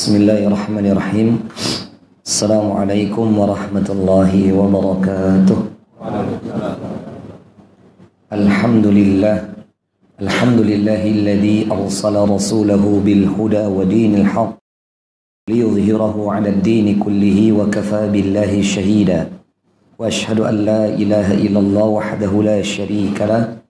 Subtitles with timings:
[0.00, 1.28] بسم الله الرحمن الرحيم
[2.24, 5.58] السلام عليكم ورحمة الله وبركاته
[8.32, 9.36] الحمد لله
[10.24, 14.56] الحمد لله الذي أرسل رسوله بالهدى ودين الحق
[15.52, 19.20] ليظهره على الدين كله وكفى بالله شهيدا
[20.00, 23.60] وأشهد أن لا إله إلا الله وحده لا شريك له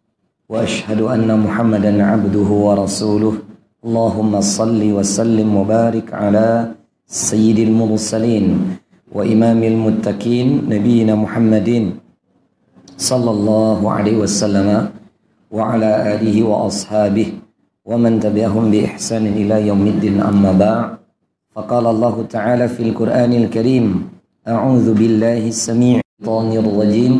[0.48, 3.49] وأشهد أن محمدا عبده ورسوله
[3.80, 6.76] اللهم صل وسلم وبارك على
[7.08, 8.76] سيد المرسلين
[9.08, 11.96] وإمام المتقين نبينا محمد
[13.00, 14.68] صلى الله عليه وسلم
[15.48, 17.28] وعلى آله وأصحابه
[17.88, 20.20] ومن تبعهم بإحسان إلى يوم الدين.
[20.20, 20.84] أما بعد
[21.56, 23.84] فقال الله تعالى في القرآن الكريم
[24.44, 27.14] أعوذ بالله السميع الرجيم.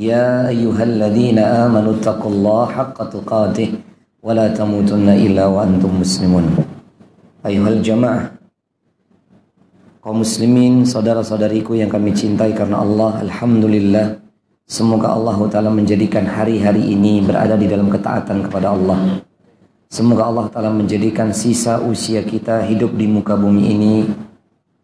[0.00, 3.70] يا أيها الذين آمنوا اتقوا الله حق تقاته.
[4.23, 6.45] ولا تموتن إلا وأنتم مسلمون
[7.43, 8.23] أيها الجماعة
[10.03, 14.19] kaum muslimin, saudara-saudariku yang kami cintai karena Allah, Alhamdulillah.
[14.67, 19.23] Semoga Allah Ta'ala menjadikan hari-hari ini berada di dalam ketaatan kepada Allah.
[19.87, 24.03] Semoga Allah Ta'ala menjadikan sisa usia kita hidup di muka bumi ini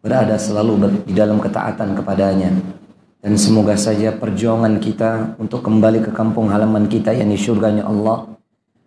[0.00, 2.56] berada selalu di dalam ketaatan kepadanya.
[3.20, 8.33] Dan semoga saja perjuangan kita untuk kembali ke kampung halaman kita yang di surganya Allah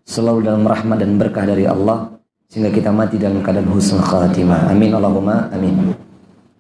[0.09, 2.17] selalu dalam rahmat dan berkah dari Allah
[2.49, 4.73] sehingga kita mati dalam keadaan husnul khatimah.
[4.73, 5.93] Amin Allahumma amin.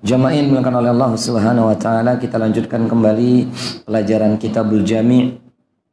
[0.04, 3.48] Jamaah yang dimuliakan oleh Allah Subhanahu wa taala, kita lanjutkan kembali
[3.88, 5.32] pelajaran Kitabul Jami'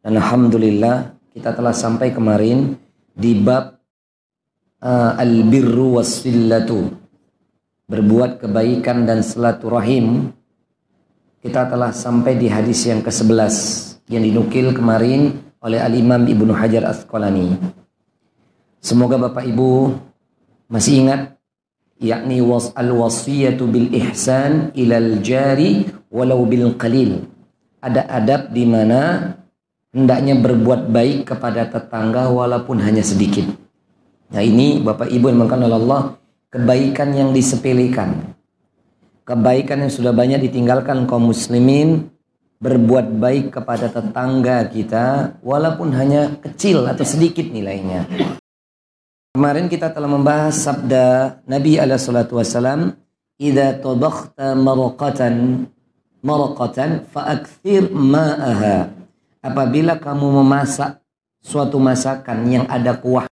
[0.04, 2.76] dan alhamdulillah kita telah sampai kemarin
[3.16, 3.80] di bab
[4.84, 6.92] uh, al-birru was-sillatu.
[7.88, 10.34] Berbuat kebaikan dan silaturahim.
[11.40, 13.54] Kita telah sampai di hadis yang ke-11
[14.10, 17.58] yang dinukil kemarin oleh Al-Imam Ibnu Hajar Asqalani.
[18.78, 19.98] Semoga Bapak Ibu
[20.70, 21.42] masih ingat
[21.98, 27.26] yakni was al wasiyatu bil ihsan ilal jari walau bil qalil.
[27.82, 29.34] Ada adab di mana
[29.90, 33.50] hendaknya berbuat baik kepada tetangga walaupun hanya sedikit.
[34.30, 36.02] Nah ini Bapak Ibu yang oleh Allah
[36.54, 38.38] kebaikan yang disepelekan.
[39.26, 42.14] Kebaikan yang sudah banyak ditinggalkan kaum muslimin
[42.66, 48.10] berbuat baik kepada tetangga kita walaupun hanya kecil atau sedikit nilainya.
[49.38, 52.98] Kemarin kita telah membahas sabda Nabi alaihi salatu wasalam,
[53.38, 55.70] "Idza tabakhta marqatan
[56.26, 58.90] marqatan fa'akthir ma'aha."
[59.46, 61.06] Apabila kamu memasak
[61.46, 63.30] suatu masakan yang ada kuah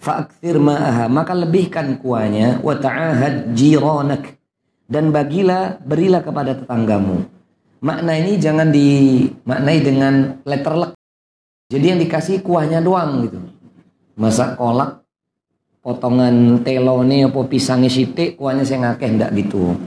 [0.00, 3.52] fa'akthir ma'aha, maka lebihkan kuahnya wa ta'ahad
[4.88, 7.35] dan bagilah berilah kepada tetanggamu.
[7.86, 10.98] Makna ini jangan dimaknai dengan letterlek.
[11.70, 13.38] Jadi yang dikasih kuahnya doang gitu.
[14.18, 15.06] Masak kolak
[15.86, 19.78] potongan telo ini apa pisangnya sitik kuahnya saya ngakeh ndak gitu.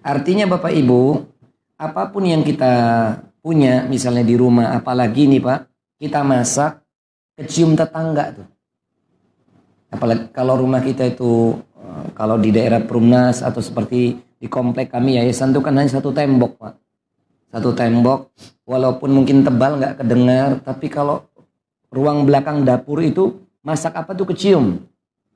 [0.00, 1.20] Artinya bapak ibu
[1.76, 2.72] apa pun yang kita
[3.44, 5.68] punya misalnya di rumah apalagi nih pak
[6.00, 6.80] kita masak
[7.36, 8.48] kecium tetangga tuh.
[9.92, 15.20] Apalagi kalau rumah kita itu eh, kalau di daerah Perumnas atau seperti di komplek kami
[15.20, 16.80] yayasan itu kan hanya satu tembok pak
[17.52, 18.32] satu tembok
[18.64, 21.28] walaupun mungkin tebal nggak kedengar tapi kalau
[21.92, 24.80] ruang belakang dapur itu masak apa tuh kecium.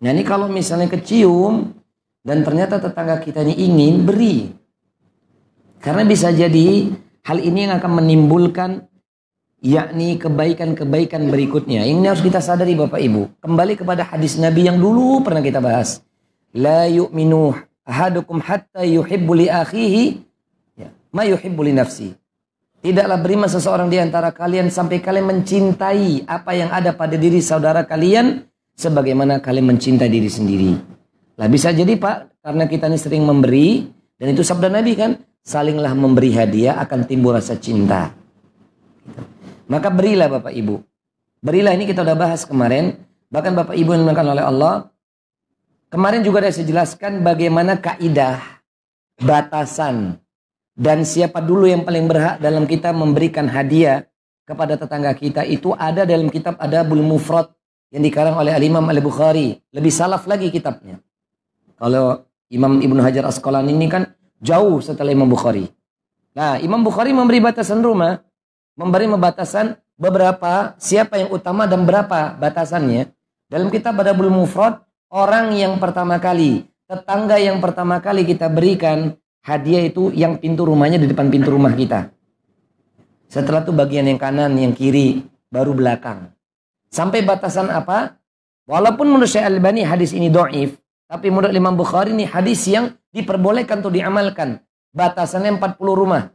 [0.00, 1.76] Nah ini kalau misalnya kecium
[2.24, 4.36] dan ternyata tetangga kita ini ingin beri.
[5.78, 6.90] Karena bisa jadi
[7.22, 8.88] hal ini yang akan menimbulkan
[9.60, 11.84] yakni kebaikan-kebaikan berikutnya.
[11.84, 13.44] Ini harus kita sadari Bapak Ibu.
[13.44, 16.00] Kembali kepada hadis Nabi yang dulu pernah kita bahas.
[16.56, 17.52] La yu'minu
[17.84, 20.02] ahadukum hatta yuhibbu li akhihi
[21.16, 22.12] ya, ma yuhibbu li nafsi.
[22.84, 27.88] Tidaklah beriman seseorang di antara kalian sampai kalian mencintai apa yang ada pada diri saudara
[27.88, 28.44] kalian
[28.76, 30.76] sebagaimana kalian mencintai diri sendiri.
[31.40, 33.88] Lah bisa jadi Pak, karena kita ini sering memberi
[34.20, 38.12] dan itu sabda Nabi kan, salinglah memberi hadiah akan timbul rasa cinta.
[39.66, 40.78] Maka berilah Bapak Ibu.
[41.42, 44.74] Berilah ini kita udah bahas kemarin, bahkan Bapak Ibu yang dimakan oleh Allah.
[45.90, 48.62] Kemarin juga ada saya jelaskan bagaimana kaidah
[49.22, 50.22] batasan
[50.76, 54.04] dan siapa dulu yang paling berhak dalam kita memberikan hadiah
[54.44, 57.48] kepada tetangga kita itu ada dalam kitab Adabul Mufrad
[57.88, 59.56] yang dikarang oleh Al-Imam Al-Bukhari.
[59.72, 61.00] Lebih salaf lagi kitabnya.
[61.80, 64.12] Kalau Imam Ibnu Hajar Asqalani ini kan
[64.44, 65.66] jauh setelah Imam Bukhari.
[66.36, 68.20] Nah, Imam Bukhari memberi batasan rumah,
[68.76, 73.16] memberi batasan beberapa siapa yang utama dan berapa batasannya.
[73.48, 79.86] Dalam kitab Adabul Mufrad, orang yang pertama kali, tetangga yang pertama kali kita berikan hadiah
[79.86, 82.10] itu yang pintu rumahnya di depan pintu rumah kita.
[83.30, 86.34] Setelah itu bagian yang kanan, yang kiri, baru belakang.
[86.90, 88.18] Sampai batasan apa?
[88.66, 90.74] Walaupun menurut Syekh Al-Bani hadis ini do'if,
[91.06, 94.58] Tapi menurut Imam Bukhari ini hadis yang diperbolehkan untuk diamalkan.
[94.90, 96.34] Batasannya 40 rumah.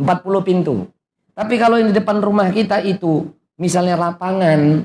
[0.00, 0.88] 40 pintu.
[1.36, 3.28] Tapi kalau yang di depan rumah kita itu
[3.60, 4.80] misalnya lapangan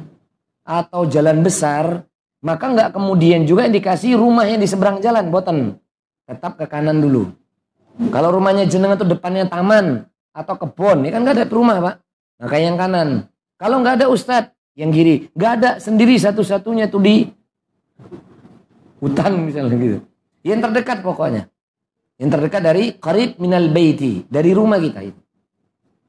[0.68, 2.04] atau jalan besar,
[2.44, 5.80] maka nggak kemudian juga dikasih rumahnya di seberang jalan, boten.
[6.32, 7.36] Tetap ke kanan dulu.
[8.08, 11.96] Kalau rumahnya jenengan itu depannya taman atau kebun, ya kan nggak ada rumah pak.
[12.40, 13.28] Maka yang kanan.
[13.60, 15.28] Kalau nggak ada ustadz, yang kiri.
[15.36, 17.16] Nggak ada sendiri satu-satunya tuh di
[19.04, 19.98] hutan misalnya gitu.
[20.42, 21.52] Yang terdekat pokoknya.
[22.18, 25.22] Yang terdekat dari qarib minal baiti, dari rumah kita itu.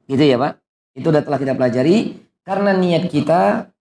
[0.07, 0.53] Gitu ya Pak.
[0.93, 1.97] Itu sudah telah kita pelajari
[2.45, 3.71] karena niat kita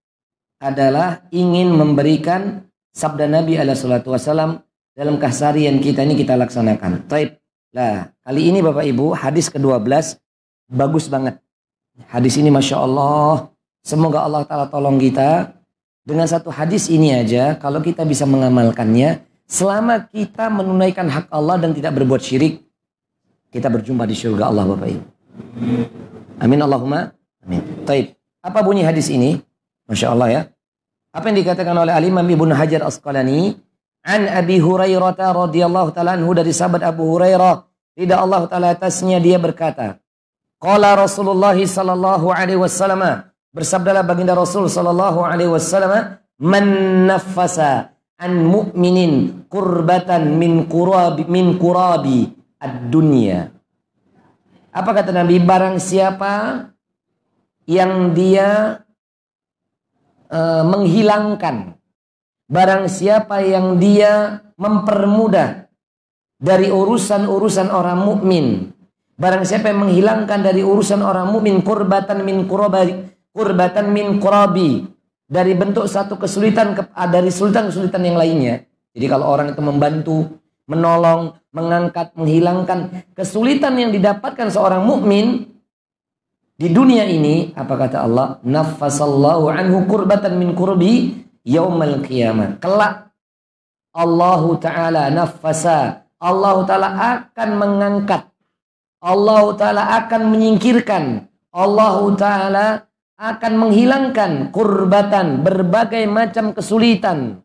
[0.63, 7.09] adalah ingin memberikan sabda Nabi alaihi salatu wasallam dalam keseharian kita ini kita laksanakan.
[7.09, 7.41] Taib.
[7.73, 10.21] Lah, kali ini Bapak Ibu, hadis ke-12
[10.69, 11.41] bagus banget.
[12.13, 13.49] Hadis ini Masya Allah,
[13.81, 15.57] semoga Allah Ta'ala tolong kita.
[16.05, 21.73] Dengan satu hadis ini aja, kalau kita bisa mengamalkannya, selama kita menunaikan hak Allah dan
[21.73, 22.61] tidak berbuat syirik,
[23.49, 25.05] kita berjumpa di surga Allah Bapak Ibu.
[26.45, 27.17] Amin Allahumma.
[27.41, 27.63] Amin.
[27.89, 28.13] Taib.
[28.45, 29.41] Apa bunyi hadis ini?
[29.89, 30.41] Masya Allah ya.
[31.15, 33.57] Apa yang dikatakan oleh Al-Imam Ibn Hajar Asqalani
[34.03, 39.39] an Abi Hurairah radhiyallahu taala anhu dari sahabat Abu Hurairah tidak Allah taala atasnya dia
[39.39, 40.03] berkata
[40.63, 43.03] Qala Rasulullah sallallahu alaihi wasallam
[43.51, 46.65] bersabdalah baginda Rasul sallallahu alaihi wasallam man
[47.11, 52.31] naffasa an mu'minin qurbatan min qurabi min qurabi
[52.63, 53.51] ad-dunya.
[54.71, 55.43] Apa kata Nabi?
[55.43, 56.65] Barang siapa
[57.67, 58.79] yang dia
[60.31, 61.75] uh, menghilangkan
[62.53, 65.73] Barang siapa yang dia mempermudah
[66.37, 68.69] dari urusan-urusan orang mukmin,
[69.17, 74.85] barang siapa yang menghilangkan dari urusan orang mukmin kurbatan min kurabi, kurbatan min kurabi
[75.25, 78.69] dari bentuk satu kesulitan ke, ah, dari kesulitan-kesulitan yang lainnya.
[78.93, 80.17] Jadi kalau orang itu membantu,
[80.69, 85.49] menolong, mengangkat, menghilangkan kesulitan yang didapatkan seorang mukmin
[86.61, 88.45] di dunia ini, apa kata Allah?
[88.45, 92.59] Nafasallahu anhu kurbatan min kurbi yaumal qiyamah.
[92.63, 93.13] Kelak
[93.93, 96.09] Allah Ta'ala nafasa.
[96.17, 98.25] Allah Ta'ala akan mengangkat.
[99.03, 101.29] Allah Ta'ala akan menyingkirkan.
[101.53, 102.67] Allah Ta'ala
[103.21, 105.45] akan menghilangkan kurbatan.
[105.45, 107.45] Berbagai macam kesulitan.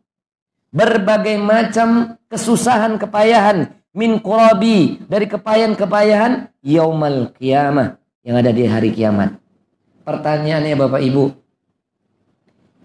[0.72, 3.76] Berbagai macam kesusahan, kepayahan.
[3.92, 5.04] Min kurabi.
[5.04, 6.48] Dari kepayahan-kepayahan.
[6.64, 8.00] Yaumal qiyamah.
[8.24, 9.36] Yang ada di hari kiamat.
[10.08, 11.47] Pertanyaannya Bapak Ibu.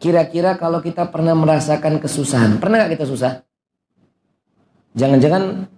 [0.03, 3.39] Kira-kira kalau kita pernah merasakan kesusahan, pernah nggak kita susah?
[4.99, 5.71] Jangan-jangan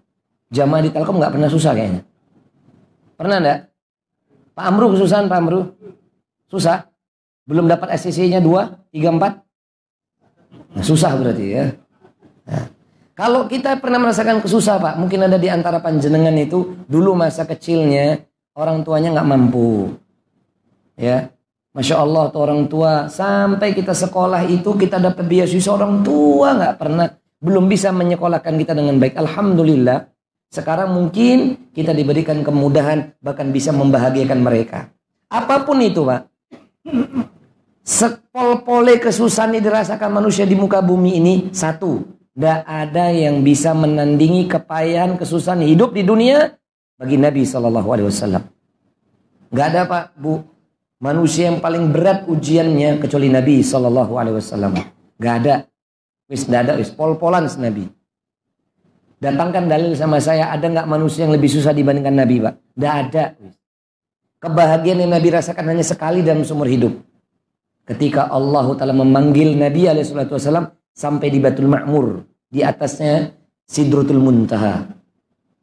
[0.49, 2.01] jamaah di Telkom nggak pernah susah kayaknya.
[3.13, 3.59] Pernah nggak?
[4.57, 5.61] Pak Amru kesusahan Pak Amru?
[6.49, 6.89] Susah?
[7.45, 10.73] Belum dapat SCC-nya 2, 3, 4?
[10.73, 11.77] Nah, susah berarti ya.
[12.49, 12.65] Nah,
[13.13, 18.25] kalau kita pernah merasakan kesusah Pak, mungkin ada di antara panjenengan itu dulu masa kecilnya
[18.57, 19.93] orang tuanya nggak mampu.
[20.97, 21.29] Ya,
[21.75, 26.75] Masya Allah tuh orang tua sampai kita sekolah itu kita dapat beasiswa orang tua nggak
[26.79, 27.11] pernah
[27.43, 29.19] belum bisa menyekolahkan kita dengan baik.
[29.19, 30.07] Alhamdulillah
[30.55, 34.87] sekarang mungkin kita diberikan kemudahan bahkan bisa membahagiakan mereka.
[35.27, 36.31] Apa pun itu pak.
[37.83, 42.07] Sepol-pole kesusahan yang dirasakan manusia di muka bumi ini satu.
[42.31, 46.55] Tidak ada yang bisa menandingi kepayahan kesusahan hidup di dunia
[46.95, 48.43] bagi Nabi Shallallahu Alaihi Wasallam.
[49.51, 50.54] Gak ada pak bu
[51.05, 54.73] manusia yang paling berat ujiannya kecuali Nabi Shallallahu Alaihi Wasallam.
[55.21, 55.55] Gak ada,
[56.25, 57.85] wis gak ada, wis pol-polan Nabi.
[59.21, 62.53] Datangkan dalil sama saya, ada nggak manusia yang lebih susah dibandingkan Nabi, Pak?
[62.73, 63.23] Gak ada.
[64.41, 66.93] Kebahagiaan yang Nabi rasakan hanya sekali dalam seumur hidup.
[67.85, 72.25] Ketika Allah Ta'ala memanggil Nabi Wasallam sampai di Batul Ma'mur.
[72.49, 73.33] Di atasnya
[73.65, 74.89] Sidrutul Muntaha.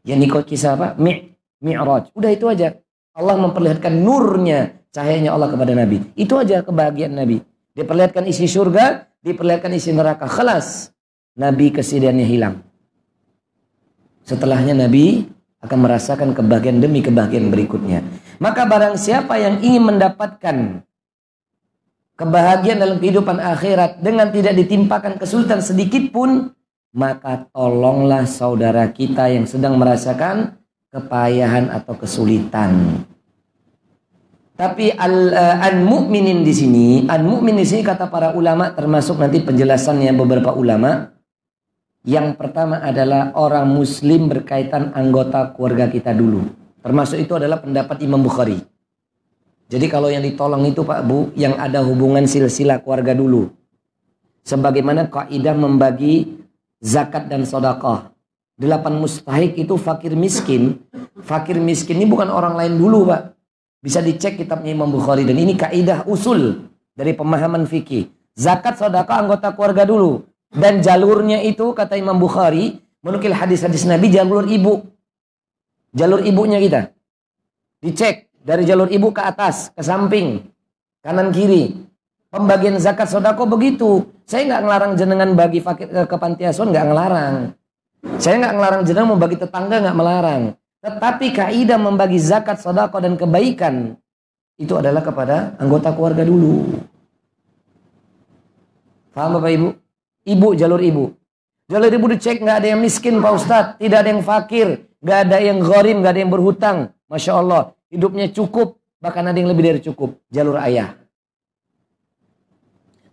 [0.02, 0.88] Yang ini kisah apa?
[0.98, 2.10] Mi' Mi'raj.
[2.18, 2.74] Udah itu aja.
[3.14, 6.04] Allah memperlihatkan nurnya cahayanya Allah kepada Nabi.
[6.14, 7.40] Itu aja kebahagiaan Nabi.
[7.72, 10.28] Diperlihatkan isi surga, diperlihatkan isi neraka.
[10.28, 10.92] Kelas.
[11.32, 12.60] Nabi kesedihannya hilang.
[14.28, 15.24] Setelahnya Nabi
[15.64, 18.04] akan merasakan kebahagiaan demi kebahagiaan berikutnya.
[18.36, 20.84] Maka barang siapa yang ingin mendapatkan
[22.20, 26.52] kebahagiaan dalam kehidupan akhirat dengan tidak ditimpakan kesulitan sedikit pun,
[26.92, 30.60] maka tolonglah saudara kita yang sedang merasakan
[30.92, 33.02] kepayahan atau kesulitan.
[34.62, 39.18] Tapi al, uh, an mukminin di sini, an mukmin di sini kata para ulama termasuk
[39.18, 41.10] nanti penjelasannya beberapa ulama.
[42.06, 46.46] Yang pertama adalah orang muslim berkaitan anggota keluarga kita dulu.
[46.78, 48.62] Termasuk itu adalah pendapat Imam Bukhari.
[49.66, 53.50] Jadi kalau yang ditolong itu Pak Bu, yang ada hubungan silsilah keluarga dulu.
[54.46, 56.38] Sebagaimana kaidah membagi
[56.78, 58.14] zakat dan sodakoh.
[58.54, 60.86] Delapan mustahik itu fakir miskin.
[61.18, 63.41] Fakir miskin ini bukan orang lain dulu, Pak.
[63.82, 65.26] Bisa dicek kitabnya Imam Bukhari.
[65.26, 68.06] Dan ini kaidah usul dari pemahaman fikih.
[68.38, 70.22] Zakat sodakoh anggota keluarga dulu.
[70.54, 74.86] Dan jalurnya itu, kata Imam Bukhari, menukil hadis-hadis Nabi, jalur ibu.
[75.92, 76.94] Jalur ibunya kita.
[77.82, 80.46] Dicek dari jalur ibu ke atas, ke samping,
[81.02, 81.82] kanan kiri.
[82.32, 84.06] Pembagian zakat sodako begitu.
[84.24, 87.34] Saya nggak ngelarang jenengan bagi fakir ke, ke panti asuhan, nggak ngelarang.
[88.16, 90.42] Saya nggak ngelarang jenengan membagi tetangga, nggak melarang.
[90.82, 93.94] Tetapi kaidah membagi zakat, sodako dan kebaikan
[94.58, 96.82] itu adalah kepada anggota keluarga dulu.
[99.14, 99.68] Paham Bapak Ibu?
[100.22, 101.04] Ibu jalur ibu.
[101.66, 104.68] Jalur ibu dicek nggak ada yang miskin Pak Ustadz, tidak ada yang fakir,
[105.02, 106.78] nggak ada yang gharim, nggak ada yang berhutang.
[107.10, 110.18] Masya Allah, hidupnya cukup, bahkan ada yang lebih dari cukup.
[110.30, 110.94] Jalur ayah.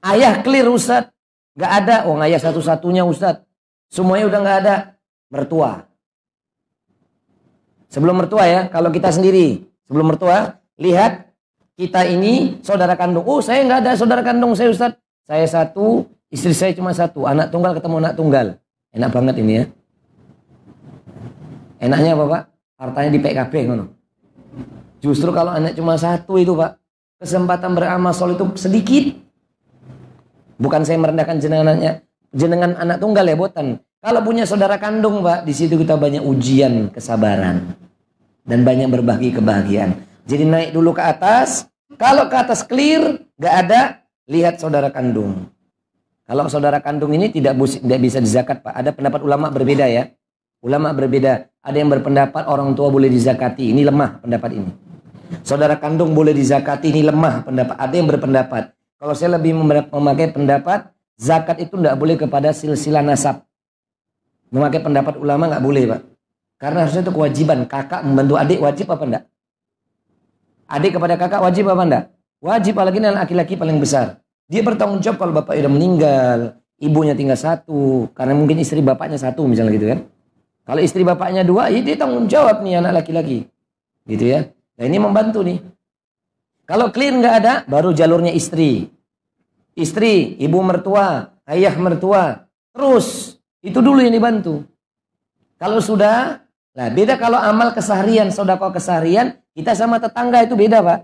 [0.05, 1.11] Ayah clear Ustadz,
[1.57, 1.95] nggak ada.
[2.07, 3.43] Oh ayah satu-satunya Ustadz.
[3.89, 4.75] Semuanya udah nggak ada.
[5.33, 5.88] Mertua.
[7.89, 9.65] Sebelum mertua ya, kalau kita sendiri.
[9.89, 11.33] Sebelum mertua, lihat
[11.73, 13.25] kita ini saudara kandung.
[13.25, 15.01] Oh saya nggak ada saudara kandung saya Ustadz.
[15.25, 17.25] Saya satu, istri saya cuma satu.
[17.25, 18.47] Anak tunggal ketemu anak tunggal.
[18.93, 19.63] Enak banget ini ya.
[21.81, 22.41] Enaknya apa Pak?
[22.79, 23.85] Hartanya di PKB ngono.
[24.99, 26.77] Justru kalau anak cuma satu itu Pak,
[27.23, 29.15] kesempatan beramal sol itu sedikit.
[30.59, 32.03] Bukan saya merendahkan jenengannya,
[32.35, 33.79] jenengan anak tunggal ya botan.
[33.99, 37.75] Kalau punya saudara kandung Pak, di situ kita banyak ujian kesabaran
[38.47, 40.07] dan banyak berbagi kebahagiaan.
[40.23, 41.67] Jadi naik dulu ke atas.
[41.99, 43.99] Kalau ke atas clear, gak ada,
[44.31, 45.51] lihat saudara kandung.
[46.23, 48.71] Kalau saudara kandung ini tidak, tidak bisa dizakat Pak.
[48.71, 50.07] Ada pendapat ulama berbeda ya.
[50.63, 51.51] Ulama berbeda.
[51.59, 53.75] Ada yang berpendapat orang tua boleh dizakati.
[53.75, 54.71] Ini lemah pendapat ini.
[55.43, 56.87] Saudara kandung boleh dizakati.
[56.93, 57.75] Ini lemah pendapat.
[57.75, 58.63] Ada yang berpendapat.
[58.95, 59.57] Kalau saya lebih
[59.91, 63.48] memakai pendapat zakat itu tidak boleh kepada silsilah nasab.
[64.49, 66.01] Memakai pendapat ulama nggak boleh pak.
[66.59, 67.59] Karena harusnya itu kewajiban.
[67.69, 69.23] Kakak membantu adik wajib apa enggak?
[70.69, 72.03] Adik kepada kakak wajib apa enggak?
[72.39, 74.21] Wajib apalagi anak laki-laki paling besar.
[74.49, 76.39] Dia bertanggung jawab kalau bapak sudah meninggal.
[76.79, 78.09] Ibunya tinggal satu.
[78.17, 79.99] Karena mungkin istri bapaknya satu misalnya gitu kan.
[80.65, 83.49] Kalau istri bapaknya dua, ya dia tanggung jawab nih anak laki-laki.
[84.05, 84.49] Gitu ya.
[84.77, 85.61] Nah ini membantu nih.
[86.69, 88.93] Kalau clear nggak ada, baru jalurnya istri.
[89.73, 92.45] Istri, ibu mertua, ayah mertua.
[92.69, 93.28] Terus,
[93.59, 94.63] itu dulu yang dibantu.
[95.59, 96.39] Kalau sudah,
[96.71, 100.99] nah beda kalau amal keseharian, saudara keseharian, kita sama tetangga itu beda pak.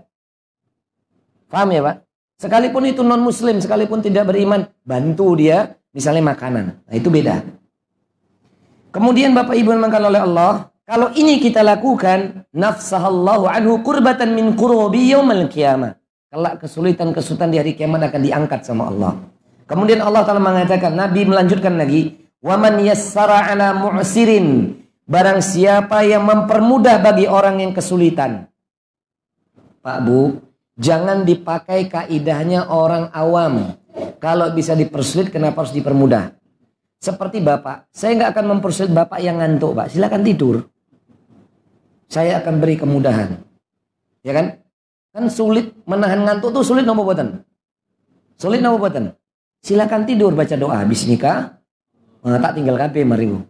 [1.52, 1.96] Paham ya pak?
[2.36, 6.84] Sekalipun itu non muslim, sekalipun tidak beriman, bantu dia misalnya makanan.
[6.84, 7.40] Nah itu beda.
[8.92, 15.12] Kemudian Bapak Ibu yang oleh Allah, kalau ini kita lakukan, nafsahallahu anhu kurbatan min kurobi
[15.12, 16.00] yawmal qiyamah.
[16.32, 19.20] Kelak kesulitan-kesulitan di hari kiamat akan diangkat sama Allah.
[19.68, 24.76] Kemudian Allah Ta'ala mengatakan, Nabi melanjutkan lagi, Waman yassara ala mu'sirin.
[25.06, 28.50] Barang siapa yang mempermudah bagi orang yang kesulitan.
[29.78, 30.42] Pak Bu,
[30.74, 33.78] jangan dipakai kaidahnya orang awam.
[34.18, 36.34] Kalau bisa dipersulit, kenapa harus dipermudah?
[36.98, 39.94] Seperti Bapak, saya nggak akan mempersulit Bapak yang ngantuk, Pak.
[39.94, 40.66] Silakan tidur.
[42.10, 43.46] Saya akan beri kemudahan.
[44.26, 44.58] Ya kan?
[45.14, 47.46] Kan sulit menahan ngantuk tuh sulit nopo buatan.
[48.36, 49.14] Sulit nopo buatan.
[49.62, 51.62] Silakan tidur baca doa bismika.
[52.26, 53.46] Nah, tak tinggal kape maribu.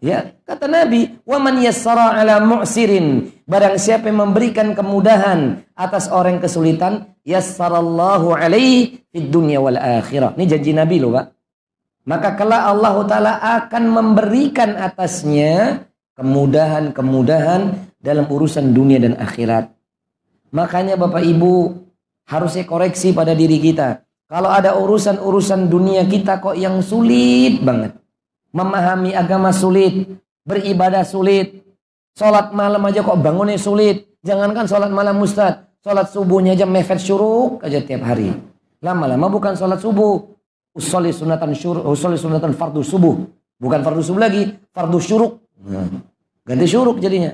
[0.00, 6.40] Ya, kata Nabi, "Wa man yassara ala mu'sirin." Barang siapa yang memberikan kemudahan atas orang
[6.40, 10.36] yang kesulitan, yassarallahu alaihi fid dunya wal akhirah.
[10.36, 11.26] Ini janji Nabi loh, Pak.
[12.04, 15.88] Maka kelak Allah Ta'ala akan memberikan atasnya
[16.20, 17.60] kemudahan-kemudahan
[17.96, 19.72] dalam urusan dunia dan akhirat.
[20.52, 21.80] Makanya Bapak Ibu
[22.28, 24.04] harusnya koreksi pada diri kita.
[24.24, 27.94] Kalau ada urusan-urusan dunia kita kok yang sulit banget.
[28.54, 30.08] Memahami agama sulit,
[30.46, 31.60] beribadah sulit.
[32.14, 34.06] Sholat malam aja kok bangunnya sulit.
[34.22, 35.66] Jangankan sholat malam Ustaz.
[35.84, 38.32] Sholat subuhnya aja mefet syuruk aja tiap hari.
[38.80, 40.34] Lama-lama bukan sholat subuh
[40.74, 43.14] usolli sunatan syuruk, sunatan fardu subuh.
[43.54, 45.32] Bukan fardu subuh lagi, fardu syuruk.
[45.62, 45.86] Nah,
[46.42, 47.32] ganti syuruk jadinya.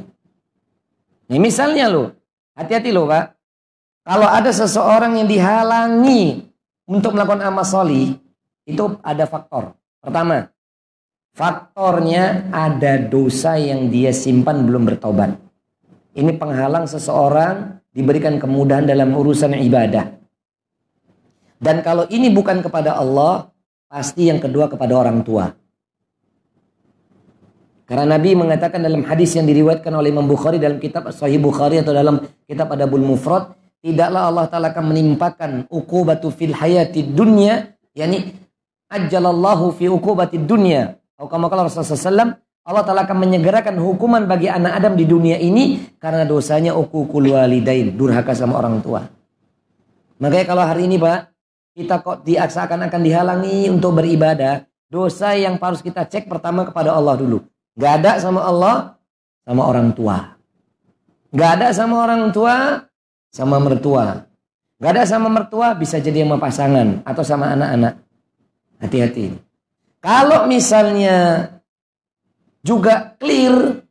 [1.30, 2.12] Ini misalnya lo,
[2.54, 3.34] hati-hati lo pak.
[4.04, 6.49] Kalau ada seseorang yang dihalangi
[6.90, 8.18] untuk melakukan amal soli,
[8.66, 9.78] itu ada faktor.
[10.02, 10.50] Pertama,
[11.38, 15.38] faktornya ada dosa yang dia simpan belum bertobat.
[16.18, 20.18] Ini penghalang seseorang diberikan kemudahan dalam urusan ibadah.
[21.62, 23.54] Dan kalau ini bukan kepada Allah,
[23.86, 25.54] pasti yang kedua kepada orang tua.
[27.86, 31.90] Karena Nabi mengatakan dalam hadis yang diriwayatkan oleh Imam Bukhari dalam kitab Sahih Bukhari atau
[31.90, 38.32] dalam kitab Adabul Mufrad, tidaklah Allah Taala akan menimpakan ukubatu fil hayati dunya, yakni
[38.88, 41.00] ajjalallahu fi uqubatid dunya.
[41.20, 46.76] Atau Rasulullah Allah Ta'ala akan menyegerakan hukuman bagi anak Adam di dunia ini karena dosanya
[46.76, 49.08] ukukul walidain, durhaka sama orang tua.
[50.20, 51.32] Makanya kalau hari ini Pak,
[51.72, 57.16] kita kok diaksakan akan dihalangi untuk beribadah, dosa yang harus kita cek pertama kepada Allah
[57.16, 57.40] dulu.
[57.80, 59.00] Gak ada sama Allah,
[59.48, 60.36] sama orang tua.
[61.32, 62.84] Gak ada sama orang tua,
[63.30, 64.26] sama mertua.
[64.80, 67.94] Gak ada sama mertua, bisa jadi sama pasangan atau sama anak-anak.
[68.80, 69.36] Hati-hati.
[70.00, 71.46] Kalau misalnya
[72.64, 73.84] juga clear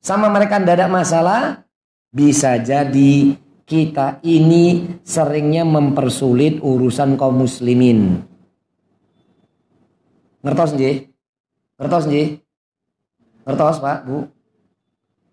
[0.00, 1.42] sama mereka tidak ada masalah,
[2.12, 3.34] bisa jadi
[3.66, 8.22] kita ini seringnya mempersulit urusan kaum muslimin.
[10.44, 11.10] Ngertos nggih?
[11.80, 12.28] Ngertos nggih?
[13.42, 14.30] Ngertos Pak, Bu?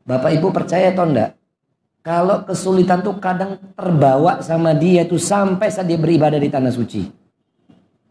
[0.04, 1.38] Bapak Ibu percaya atau enggak?
[2.04, 7.08] Kalau kesulitan tuh kadang terbawa sama dia tuh sampai saat dia beribadah di tanah suci.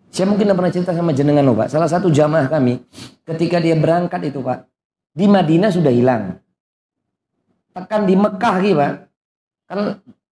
[0.09, 1.69] Saya mungkin pernah cerita sama jenengan loh Pak.
[1.69, 2.81] Salah satu jamaah kami
[3.29, 4.65] ketika dia berangkat itu Pak.
[5.13, 6.41] Di Madinah sudah hilang.
[7.77, 8.93] Tekan di Mekah gitu Pak.
[9.69, 9.79] Kan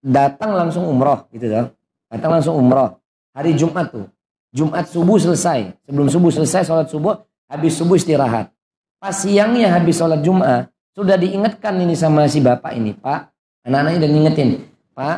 [0.01, 1.69] datang langsung umroh gitu loh.
[2.09, 2.97] Datang langsung umroh.
[3.37, 4.09] Hari Jumat tuh.
[4.53, 5.77] Jumat subuh selesai.
[5.85, 7.21] Sebelum subuh selesai sholat subuh.
[7.45, 8.49] Habis subuh istirahat.
[8.97, 10.69] Pas siangnya habis sholat Jumat.
[10.93, 12.97] Sudah diingatkan ini sama si bapak ini.
[12.97, 13.30] Pak.
[13.67, 14.49] Anak-anaknya udah ngingetin.
[14.97, 15.17] Pak.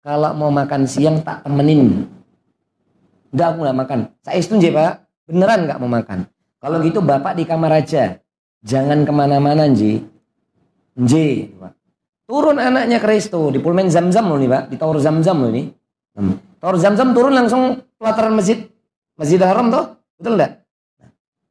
[0.00, 2.08] Kalau mau makan siang tak temenin
[3.30, 3.98] Udah aku nggak makan.
[4.24, 4.92] Saya setuju pak.
[5.30, 6.26] Beneran nggak mau makan.
[6.58, 8.18] Kalau gitu bapak di kamar aja.
[8.66, 10.02] Jangan ke mana-mana Nji.
[10.98, 11.54] Nji.
[12.26, 13.54] Turun anaknya ke resto.
[13.54, 14.62] Di pulmen zam-zam loh nih pak.
[14.72, 15.70] Di tower zam-zam loh nih.
[16.18, 16.36] Hmm.
[16.58, 18.66] Tower zam-zam turun langsung pelataran masjid.
[19.14, 19.84] Masjid Haram tuh.
[20.18, 20.52] Betul enggak?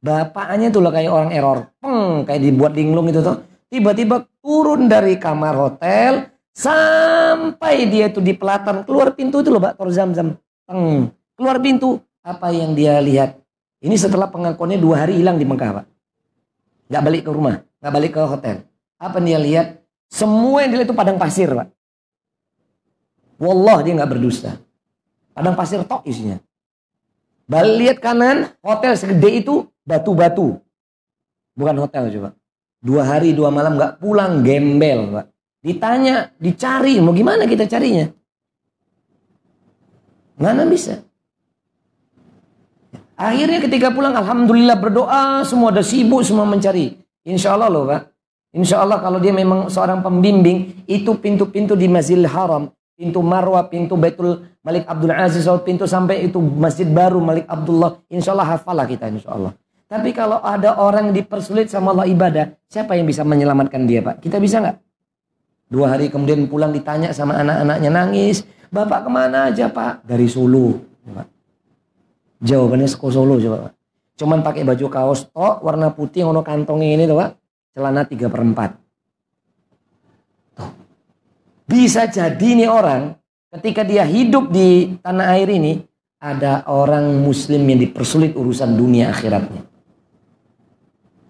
[0.00, 1.58] Bapaknya tuh lah kayak orang error.
[1.76, 3.44] Peng, kayak dibuat linglung itu tuh.
[3.68, 4.24] Tiba-tiba
[4.60, 6.28] turun dari kamar hotel.
[6.52, 8.84] Sampai dia tuh di pelataran.
[8.84, 9.80] Keluar pintu itu loh pak.
[9.80, 10.36] Tower zam-zam.
[10.68, 11.08] Peng
[11.40, 13.40] Keluar pintu, apa yang dia lihat?
[13.80, 15.86] Ini setelah pengakuannya dua hari hilang di Mekah, Pak.
[16.92, 18.56] Gak balik ke rumah, gak balik ke hotel.
[19.00, 19.66] Apa yang dia lihat?
[20.12, 21.72] Semua yang dilihat itu padang pasir, Pak.
[23.40, 24.60] Wallah dia nggak berdusta.
[25.32, 26.36] Padang pasir tok isinya.
[27.48, 30.60] Balik lihat kanan, hotel segede itu batu-batu.
[31.56, 32.30] Bukan hotel coba.
[32.80, 35.26] Dua hari dua malam nggak pulang gembel, Pak.
[35.60, 38.08] Ditanya, dicari, mau gimana kita carinya?
[40.40, 41.04] Mana bisa?
[43.20, 46.96] Akhirnya ketika pulang, Alhamdulillah berdoa, semua ada sibuk, semua mencari.
[47.28, 48.08] Insya Allah loh Pak.
[48.56, 54.00] Insya Allah kalau dia memang seorang pembimbing, itu pintu-pintu di Masjidil Haram, pintu Marwah, pintu
[54.00, 58.00] Baitul Malik Abdul Aziz, pintu sampai itu Masjid Baru Malik Abdullah.
[58.08, 59.52] Insya Allah hafalah kita Insya Allah.
[59.90, 64.22] Tapi kalau ada orang dipersulit sama Allah ibadah, siapa yang bisa menyelamatkan dia Pak?
[64.22, 64.78] Kita bisa nggak?
[65.66, 68.46] Dua hari kemudian pulang ditanya sama anak-anaknya nangis.
[68.70, 70.06] Bapak ke mana aja Pak?
[70.06, 70.78] Dari Solo.
[71.10, 71.26] Pak.
[72.38, 73.72] Jawabannya Seko Solo coba Pak.
[74.14, 77.30] Cuman pakai baju kaos tok warna putih ngono kantongnya ini tuh Pak.
[77.74, 80.54] Celana 3 per 4.
[80.54, 80.70] Tuh.
[81.66, 83.18] Bisa jadi nih orang
[83.58, 85.82] ketika dia hidup di tanah air ini
[86.22, 89.69] ada orang muslim yang dipersulit urusan dunia akhiratnya.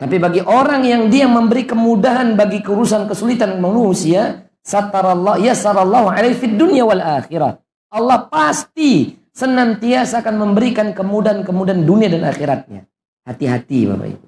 [0.00, 6.40] Tapi bagi orang yang dia memberi kemudahan bagi urusan kesulitan manusia, satarallah ya sarallahu alaihi
[6.40, 7.60] fid dunya wal akhirah.
[7.92, 12.88] Allah pasti senantiasa akan memberikan kemudahan-kemudahan dunia dan akhiratnya.
[13.28, 14.26] Hati-hati Bapak Ibu.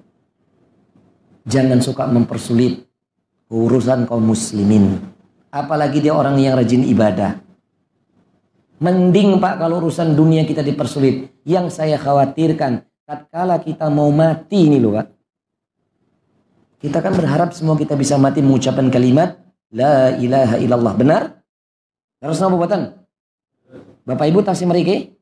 [1.49, 2.85] Jangan suka mempersulit
[3.49, 5.01] urusan kaum muslimin.
[5.49, 7.41] Apalagi dia orang yang rajin ibadah.
[8.77, 11.33] Mending Pak kalau urusan dunia kita dipersulit.
[11.49, 15.22] Yang saya khawatirkan tatkala kita mau mati ini loh Pak.
[16.83, 19.39] Kita kan berharap semua kita bisa mati mengucapkan kalimat
[19.71, 20.93] La ilaha illallah.
[20.99, 21.21] Benar?
[22.19, 22.81] Harus nama buatan?
[24.03, 25.15] Bapak Ibu tasih meriki?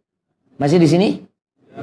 [0.58, 1.08] Masih di sini?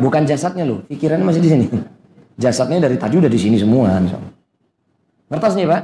[0.03, 1.67] Bukan jasadnya loh, pikirannya masih di sini.
[2.43, 3.99] Jasadnya dari tadi udah di sini semua.
[5.31, 5.83] Ngertos nih Pak?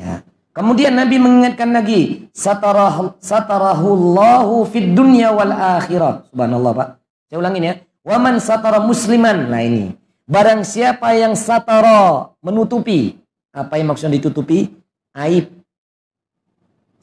[0.00, 0.24] Ya.
[0.54, 6.30] Kemudian Nabi mengingatkan lagi, satarah satarahullahu fid dunya wal akhirah.
[6.30, 6.88] Subhanallah Pak.
[7.28, 7.74] Saya ulangin ya.
[8.06, 9.50] Waman satara musliman.
[9.50, 9.92] Nah ini.
[10.24, 13.20] Barang siapa yang satara menutupi.
[13.52, 14.72] Apa yang maksudnya ditutupi?
[15.12, 15.52] Aib.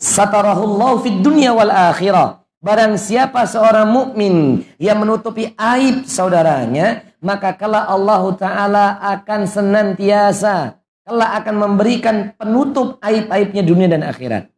[0.02, 2.42] Satarahullahu fid dunya wal akhirah.
[2.62, 11.42] Barang siapa seorang mukmin yang menutupi aib saudaranya, maka kala Allah Ta'ala akan senantiasa, kala
[11.42, 14.50] akan memberikan penutup aib-aibnya dunia dan akhirat.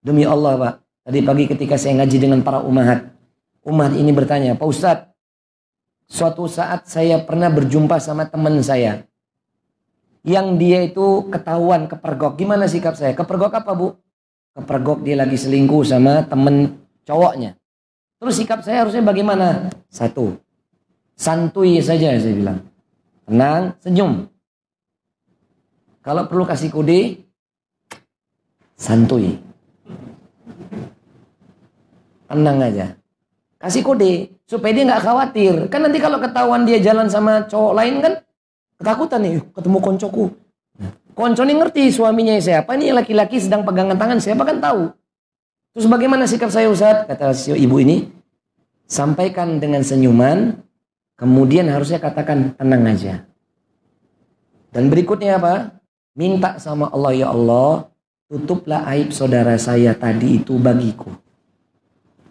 [0.00, 3.12] Demi Allah Pak, tadi pagi ketika saya ngaji dengan para umat,
[3.68, 5.09] umat ini bertanya, Pak Ustadz,
[6.10, 9.06] suatu saat saya pernah berjumpa sama teman saya,
[10.26, 12.34] yang dia itu ketahuan kepergok.
[12.36, 13.14] Gimana sikap saya?
[13.14, 13.94] Kepergok apa Bu?
[14.58, 17.54] Kepergok dia lagi selingkuh sama temen cowoknya.
[18.20, 19.72] Terus sikap saya harusnya bagaimana?
[19.88, 20.36] Satu,
[21.16, 22.64] Santuy saja saya bilang.
[23.24, 24.24] Tenang, senyum.
[26.00, 27.20] Kalau perlu kasih kode,
[28.74, 29.36] santuy.
[32.24, 32.99] Tenang aja.
[33.60, 35.54] Kasih kode supaya dia nggak khawatir.
[35.68, 38.12] Kan nanti kalau ketahuan dia jalan sama cowok lain kan
[38.80, 40.24] ketakutan nih ketemu koncoku.
[41.12, 44.88] Konco ini ngerti suaminya siapa nih laki-laki sedang pegangan tangan siapa kan tahu.
[45.76, 47.04] Terus bagaimana sikap saya Ustaz?
[47.04, 48.08] Kata si ibu ini,
[48.88, 50.56] sampaikan dengan senyuman,
[51.20, 53.22] kemudian harusnya katakan tenang aja.
[54.74, 55.78] Dan berikutnya apa?
[56.18, 57.86] Minta sama Allah, ya Allah,
[58.26, 61.14] tutuplah aib saudara saya tadi itu bagiku.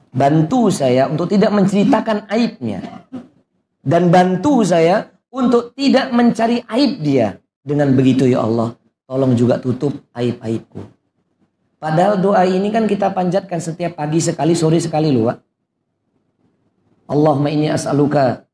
[0.10, 3.06] Bantu saya untuk tidak menceritakan aibnya.
[3.80, 7.38] Dan bantu saya untuk tidak mencari aib dia.
[7.62, 8.74] Dengan begitu ya Allah,
[9.06, 10.82] tolong juga tutup aib-aibku.
[11.80, 15.38] Padahal doa ini kan kita panjatkan setiap pagi sekali, sore sekali loh, Pak.
[17.10, 18.45] Allahumma inni as'aluka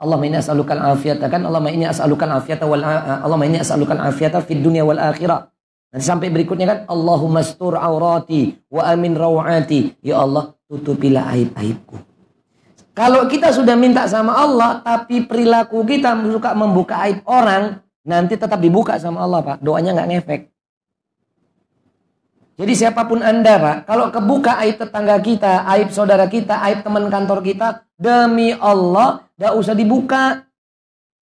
[0.00, 4.64] Allahumma inni as'aluka al-afiyata kan Allahumma inni as'aluka al-afiyata wal Allahumma inni as'aluka al-afiyata fid
[4.64, 5.52] dunya wal akhirah.
[5.92, 10.00] Nanti sampai berikutnya kan Allahumma stur aurati wa amin rawati.
[10.00, 11.98] Ya Allah, tutupilah aib-aibku.
[12.94, 18.62] Kalau kita sudah minta sama Allah tapi perilaku kita suka membuka aib orang, nanti tetap
[18.62, 19.56] dibuka sama Allah, Pak.
[19.66, 20.42] Doanya nggak ngefek.
[22.60, 27.08] Jadi siapa pun Anda Pak, kalau kebuka aib tetangga kita, aib saudara kita, aib teman
[27.08, 30.44] kantor kita, demi Allah, tidak usah dibuka.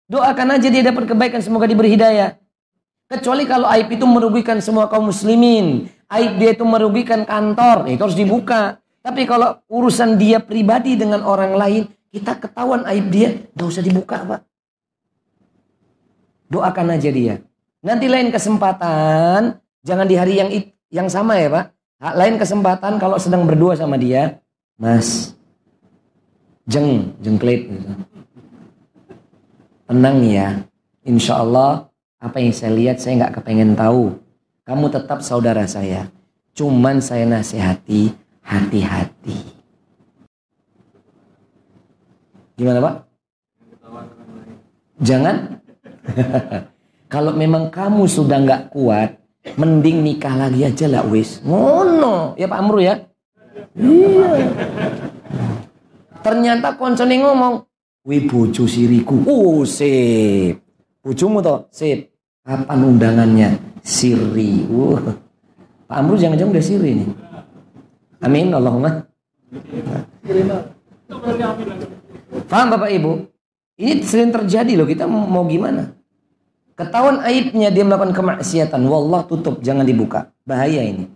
[0.06, 2.38] Doakan aja dia dapat kebaikan, semoga diberi hidayah.
[3.10, 5.90] Kecuali kalau aib itu merugikan semua kaum muslimin.
[6.06, 8.78] Aib dia itu merugikan kantor, itu harus dibuka.
[9.04, 14.16] Tapi kalau urusan dia pribadi dengan orang lain, kita ketahuan aib dia, tidak usah dibuka
[14.24, 14.40] Pak.
[16.48, 17.44] Doakan aja dia.
[17.84, 20.48] Nanti lain kesempatan, jangan di hari yang
[20.88, 21.64] yang sama ya Pak.
[22.16, 24.40] Lain kesempatan kalau sedang berdua sama dia,
[24.80, 25.36] Mas,
[26.64, 27.68] jeng, jengklit.
[29.84, 30.64] Tenang ya,
[31.04, 34.16] insya Allah apa yang saya lihat saya nggak kepengen tahu.
[34.64, 36.08] Kamu tetap saudara saya.
[36.56, 39.36] Cuman saya nasihati, hati-hati.
[42.54, 42.94] Gimana Pak?
[45.02, 45.36] Jangan.
[47.12, 51.44] Kalau memang kamu sudah nggak kuat, Mending nikah lagi aja lah wis.
[51.44, 52.32] Ngono.
[52.40, 52.96] Ya Pak Amru ya.
[53.76, 54.48] Iya.
[56.24, 57.54] Ternyata koncone ngomong,
[58.08, 60.64] "Wi bojo siriku." Oh, sip.
[61.04, 61.68] Bojomu to?
[61.68, 62.08] Sip.
[62.40, 63.48] Kapan undangannya?
[63.84, 64.64] Siri.
[64.64, 65.12] Uh.
[65.84, 67.08] Pak Amru jangan-jangan udah siri nih.
[68.24, 69.04] Amin Allahumma.
[72.48, 73.28] Paham Bapak Ibu?
[73.76, 75.92] Ini sering terjadi loh, kita mau gimana?
[76.74, 78.80] Ketahuan aibnya dia melakukan kemaksiatan.
[78.88, 80.32] Wallah tutup, jangan dibuka.
[80.42, 81.06] Bahaya ini.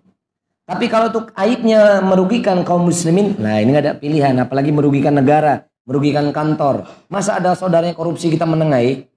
[0.69, 4.37] Tapi kalau untuk aibnya merugikan kaum muslimin, nah ini gak ada pilihan.
[4.39, 6.87] Apalagi merugikan negara, merugikan kantor.
[7.09, 9.09] Masa ada saudaranya korupsi kita menengahi?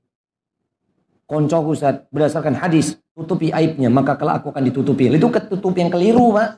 [1.27, 5.12] Konco Ustaz, berdasarkan hadis, tutupi aibnya, maka kalau aku akan ditutupi.
[5.12, 6.49] Itu ketutupi yang keliru, Pak.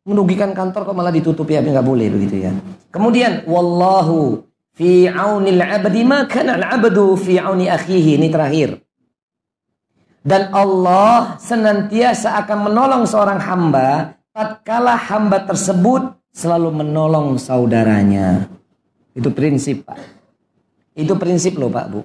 [0.00, 2.52] Merugikan kantor kok malah ditutupi aibnya nggak boleh begitu ya.
[2.88, 8.16] Kemudian, wallahu fi aunil abdi maka al abdu fi auni akhihi.
[8.16, 8.80] Ini terakhir.
[10.24, 18.48] Dan Allah senantiasa akan menolong seorang hamba tatkala hamba tersebut selalu menolong saudaranya.
[19.12, 20.00] Itu prinsip Pak.
[20.96, 22.00] Itu prinsip loh Pak Bu.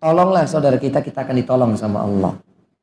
[0.00, 2.36] Tolonglah saudara kita kita akan ditolong sama Allah.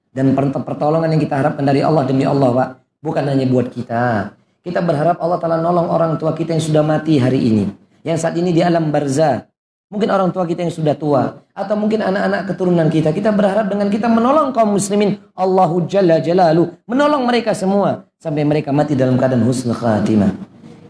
[0.09, 2.69] Dan pertolongan yang kita harapkan dari Allah demi Allah Pak
[3.01, 4.35] bukan hanya buat kita
[4.67, 8.39] kita berharap Allah telah nolong orang tua kita yang sudah mati hari ini yang saat
[8.39, 9.43] ini di alam barzah.
[9.87, 13.15] Mungkin orang tua kita yang sudah tua atau mungkin anak-anak keturunan kita.
[13.15, 18.75] Kita berharap dengan kita menolong kaum muslimin Allahu Jalla Jalalu, menolong mereka semua sampai mereka
[18.75, 20.35] mati dalam keadaan husnul khatimah.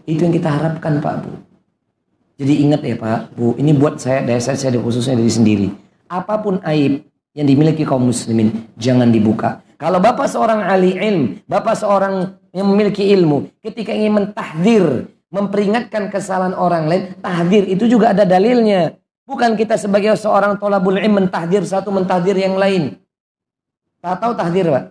[0.02, 1.30] Itu yang kita harapkan Pak Bu.
[2.42, 5.68] Jadi ingat ya Pak Bu, ini buat saya dari saya, saya khususnya dari sendiri.
[6.10, 7.06] Apa pun aib
[7.38, 9.62] yang dimiliki kaum muslimin jangan dibuka.
[9.78, 16.50] Kalau Bapak seorang ahli ilm, Bapak seorang yang memiliki ilmu, ketika ingin mentahdir, memperingatkan kesalahan
[16.58, 18.98] orang lain, tahdir itu juga ada dalilnya.
[19.22, 22.98] Bukan kita sebagai seorang tolabul ilm mentahdir satu mentahdir yang lain.
[24.02, 24.84] Tak tahu tahdir, Pak?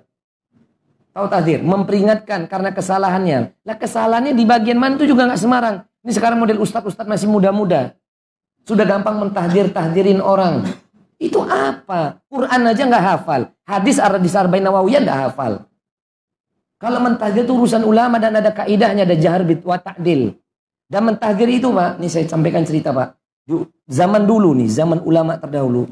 [1.12, 3.60] Tahu tahdir, memperingatkan karena kesalahannya.
[3.68, 5.84] Lah kesalahannya di bagian mana itu juga nggak semarang.
[6.08, 7.92] Ini sekarang model ustadz-ustadz masih muda-muda.
[8.64, 10.64] Sudah gampang mentahdir, tahdirin orang.
[11.18, 12.22] Itu apa?
[12.30, 13.42] Quran aja nggak hafal.
[13.66, 15.66] Hadis Ar-Hadis Arba'in Nawawiyah nggak hafal.
[16.78, 20.38] Kalau mentahdir itu urusan ulama dan ada kaidahnya, ada jahar wa ta'dil.
[20.86, 23.18] Dan mentahdir itu Pak, ini saya sampaikan cerita Pak.
[23.90, 25.90] Zaman dulu nih, zaman ulama terdahulu.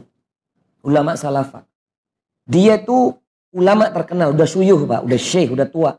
[0.85, 1.65] Ulama salafah.
[2.45, 3.17] Dia tuh
[3.49, 5.97] ulama terkenal, udah suyuh Pak, udah syekh, udah tua.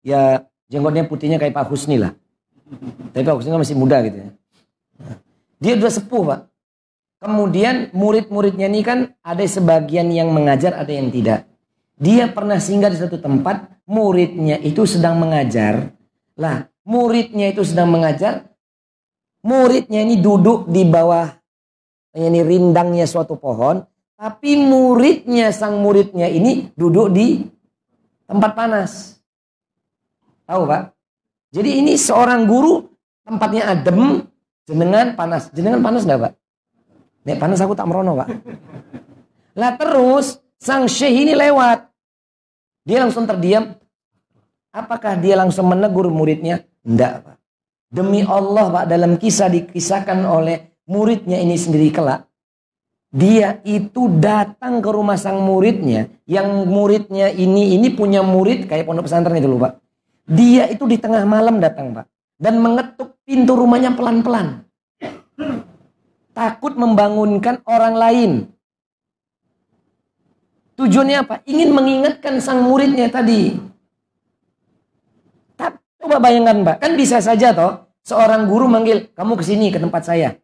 [0.00, 2.16] Ya jenggotnya putihnya kayak Pak Husni lah.
[3.12, 4.30] Tapi Pak Husni kan masih muda gitu ya.
[5.60, 6.40] Dia sudah sepuh, Pak.
[7.16, 11.48] Kemudian murid-muridnya ini kan ada sebagian yang mengajar, ada yang tidak.
[11.96, 15.96] Dia pernah singgah di satu tempat, muridnya itu sedang mengajar.
[16.36, 18.52] Lah, muridnya itu sedang mengajar,
[19.40, 21.32] muridnya ini duduk di bawah
[22.16, 23.80] ini rindangnya suatu pohon,
[24.16, 27.48] tapi muridnya sang muridnya ini duduk di
[28.28, 29.20] tempat panas.
[30.44, 30.82] Tahu Pak?
[31.52, 32.84] Jadi ini seorang guru
[33.24, 34.24] tempatnya adem,
[34.68, 35.48] jenengan panas.
[35.56, 36.32] Jenengan panas nggak Pak?
[37.26, 38.28] Nek panas aku tak merono Pak.
[39.58, 41.90] Lah terus sang syekh ini lewat.
[42.86, 43.74] Dia langsung terdiam.
[44.70, 46.62] Apakah dia langsung menegur muridnya?
[46.86, 47.36] Enggak Pak.
[47.90, 52.30] Demi Allah Pak dalam kisah dikisahkan oleh muridnya ini sendiri kelak.
[53.10, 56.06] Dia itu datang ke rumah sang muridnya.
[56.30, 59.82] Yang muridnya ini ini punya murid kayak pondok pesantren itu loh Pak.
[60.30, 62.06] Dia itu di tengah malam datang Pak.
[62.38, 64.62] Dan mengetuk pintu rumahnya pelan-pelan.
[66.36, 68.30] Takut membangunkan orang lain.
[70.76, 71.40] Tujuannya apa?
[71.48, 73.56] Ingin mengingatkan sang muridnya tadi.
[75.56, 76.76] Tak, coba bayangkan Pak.
[76.84, 77.88] Kan bisa saja toh.
[78.04, 80.36] Seorang guru manggil, kamu ke sini ke tempat saya.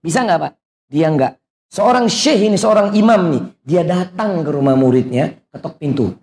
[0.00, 0.52] Bisa nggak Pak?
[0.88, 1.32] Dia nggak.
[1.68, 3.42] Seorang syekh ini, seorang imam nih.
[3.60, 6.16] Dia datang ke rumah muridnya, ketok pintu.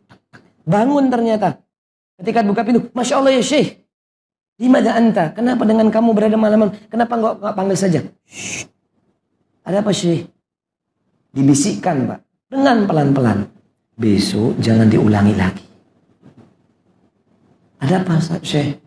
[0.65, 1.61] Bangun ternyata.
[2.17, 3.77] Ketika buka pintu, Masya Allah ya syekh.
[4.57, 5.37] Di mana anta?
[5.37, 6.73] Kenapa dengan kamu berada malam-malam?
[6.89, 8.01] Kenapa nggak nggak panggil saja?
[8.25, 8.76] Shh.
[9.67, 10.31] Ada apa syekh?
[11.35, 12.19] Dibisikkan pak.
[12.47, 13.51] Dengan pelan-pelan.
[13.99, 15.67] Besok jangan diulangi lagi.
[17.83, 18.79] Ada apa syekh?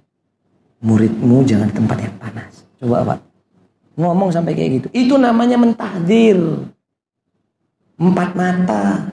[0.80, 2.64] Muridmu jangan di tempat yang panas.
[2.80, 3.20] Coba pak.
[4.00, 4.88] Ngomong sampai kayak gitu.
[4.96, 6.40] Itu namanya mentahdir.
[8.00, 9.12] Empat mata.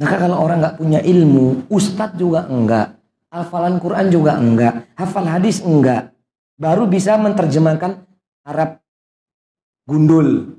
[0.00, 2.98] Maka kalau orang nggak punya ilmu, ustadz juga enggak,
[3.30, 6.10] hafalan Quran juga enggak, hafal hadis enggak,
[6.58, 8.02] baru bisa menerjemahkan
[8.42, 8.81] Arab
[9.88, 10.58] gundul.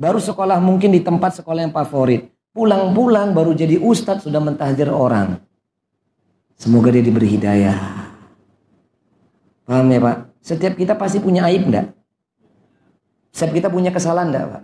[0.00, 2.32] Baru sekolah mungkin di tempat sekolah yang favorit.
[2.50, 5.38] Pulang-pulang baru jadi ustadz sudah mentahdir orang.
[6.58, 7.78] Semoga dia diberi hidayah.
[9.64, 10.16] Paham ya Pak?
[10.42, 11.94] Setiap kita pasti punya aib enggak?
[13.30, 14.62] Setiap kita punya kesalahan enggak Pak?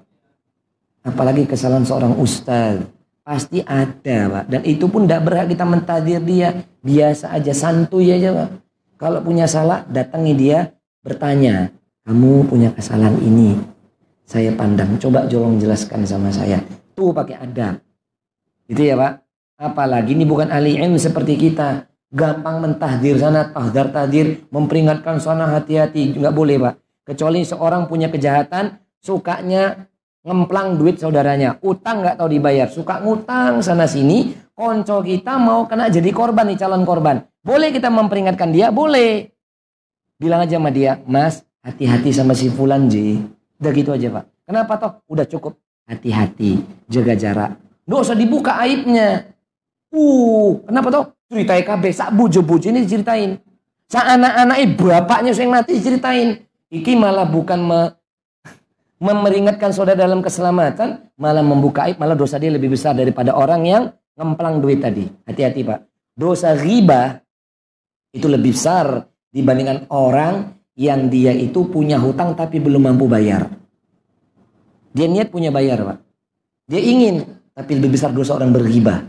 [1.07, 2.97] Apalagi kesalahan seorang ustadz
[3.27, 4.45] Pasti ada, Pak.
[4.47, 6.63] Dan itu pun tidak berhak kita mentadir dia.
[6.79, 8.49] Biasa aja, santuy aja, Pak.
[9.03, 10.71] Kalau punya salah, datangi dia,
[11.03, 11.75] bertanya.
[12.07, 13.59] Kamu punya kesalahan ini.
[14.27, 14.99] Saya pandang.
[14.99, 16.59] Coba jolong jelaskan sama saya.
[16.99, 17.79] Tuh pakai adab.
[18.67, 19.13] Itu ya, Pak.
[19.57, 21.87] Apalagi ini bukan ahli ilmu seperti kita.
[22.11, 26.19] Gampang mentahdir sana, tahdar tahdir, memperingatkan sana hati-hati.
[26.19, 26.75] Nggak boleh, Pak.
[27.07, 29.87] Kecuali seorang punya kejahatan, sukanya
[30.27, 35.87] ngemplang duit saudaranya, utang nggak tahu dibayar, suka ngutang sana sini, konco kita mau kena
[35.87, 37.23] jadi korban nih calon korban.
[37.47, 38.75] Boleh kita memperingatkan dia?
[38.75, 39.31] Boleh.
[40.19, 43.23] Bilang aja sama dia, Mas, hati-hati sama si Fulan Ji.
[43.61, 44.25] Udah gitu aja Pak.
[44.47, 44.93] Kenapa toh?
[45.11, 45.57] Udah cukup.
[45.87, 47.51] Hati-hati, jaga jarak.
[47.87, 49.31] Nggak usah dibuka aibnya.
[49.95, 51.05] Uh, kenapa toh?
[51.27, 53.39] Ceritain KB, sak bujo-bujo ini diceritain.
[53.87, 56.43] Sak anak-anak bapaknya yang mati diceritain.
[56.71, 57.81] Iki malah bukan me
[59.07, 63.83] memeringatkan saudara dalam keselamatan, malah membuka aib, malah dosa dia lebih besar daripada orang yang
[64.19, 65.07] ngemplang duit tadi.
[65.27, 65.81] Hati-hati Pak.
[66.17, 67.21] Dosa riba
[68.11, 73.49] itu lebih besar dibandingkan orang yang dia itu punya hutang tapi belum mampu bayar.
[74.93, 75.99] Dia niat punya bayar Pak.
[76.69, 77.25] Dia ingin,
[77.57, 79.05] tapi lebih besar dosa orang bergibah.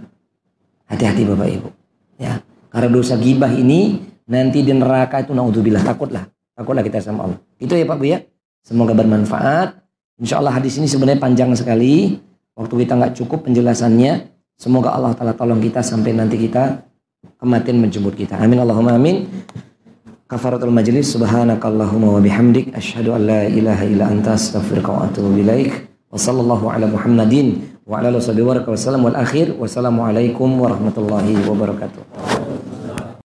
[0.88, 1.70] Hati-hati Bapak Ibu.
[2.18, 2.40] Ya,
[2.72, 6.28] karena dosa gibah ini nanti di neraka itu naudzubillah takutlah.
[6.58, 7.40] Takutlah kita sama Allah.
[7.62, 8.24] Itu ya Pak Bu ya.
[8.66, 9.78] Semoga bermanfaat.
[10.18, 12.18] Insya Allah hadis ini sebenarnya panjang sekali.
[12.58, 14.34] Waktu kita nggak cukup penjelasannya.
[14.58, 16.82] Semoga Allah Ta'ala tolong kita sampai nanti kita
[17.38, 18.42] kematian menjemput kita.
[18.42, 19.30] Amin Allahumma amin.
[20.28, 25.88] Kafaratul majlis subhanakallahumma wa bihamdik asyhadu an la ilaha illa anta astaghfiruka wa atubu ilaik.
[26.12, 29.56] Wa sallallahu ala Muhammadin wa ala alihi wa sallam wal akhir.
[29.56, 32.37] Wassalamualaikum warahmatullahi wabarakatuh.